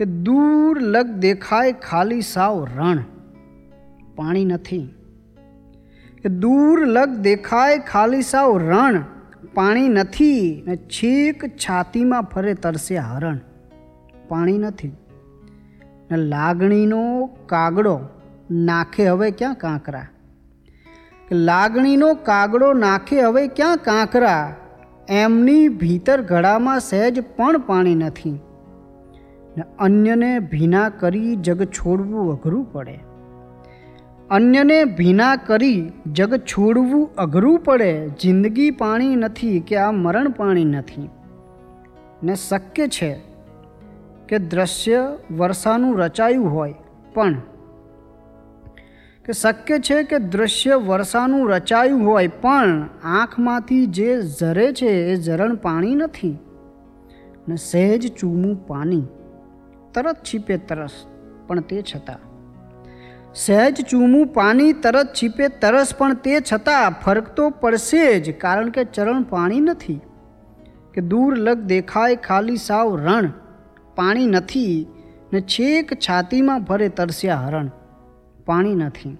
[0.00, 2.98] કે દૂર લગ દેખાય ખાલી સાવ રણ,
[4.16, 4.94] પાણી નથી.
[6.22, 9.04] કે દૂર લગ દેખાય ખાલી સાવ રણ,
[9.54, 13.40] પાણી નથી ને છેક છાતીમાં ફરે તરસે હરણ,
[14.28, 14.88] પાણી નથી.
[16.10, 18.00] ને લાગણીનો કાગડો
[18.50, 20.06] નાખે હવે ક્યાં કાંકરા?
[21.28, 24.56] કે લાગણીનો કાગડો નાખે હવે ક્યાં કાંકરા?
[25.08, 28.38] એમની ભીતર ઘડામાં સહેજ પણ પાણી નથી.
[29.56, 32.98] ને અન્યને ભીના કરી જગ છોડવું અઘરું પડે.
[34.30, 38.08] અન્યને ભીના કરી જગ છોડવું અઘરું પડે.
[38.08, 41.08] જિંદગી પાણી નથી કે આ મરણ પાણી નથી.
[42.22, 43.12] ને શક્ય છે
[44.28, 46.74] કે દ્રશ્ય વર્ષાનું રચાયું હોય,
[47.14, 47.34] પણ
[49.24, 55.54] કે શક્ય છે કે દૃશ્ય વર્ષાનું રચાયું હોય, પણ આંખમાંથી જે ઝરે છે એ ઝરણ
[55.54, 56.38] પાણી નથી.
[57.48, 59.02] ને સહેજ ચૂમું પાણી.
[59.94, 60.90] તરત છીપે તરસ,
[61.46, 62.20] પણ તે છતાં.
[63.34, 68.84] સહેજ ચૂમું પાણી તરત છીપે તરસ, પણ તે છતાં ફરક તો પડશે જ, કારણ કે
[68.84, 70.00] ચરણ પાણી નથી.
[70.94, 73.32] કે દૂર લગ દેખાય ખાલી સાવ રણ,
[73.94, 74.86] પાણી નથી
[75.32, 77.70] ને છેક છાતીમાં ભરે તરસ્યા હરણ,
[78.46, 79.16] પાણી નથી.